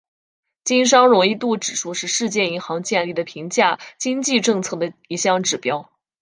[0.63, 5.91] 经商容易度指数是世界银行建立的评价经济政策的一项指标。